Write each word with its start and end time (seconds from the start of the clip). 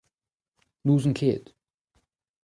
N'ouzon 0.83 1.13
ket! 1.19 1.43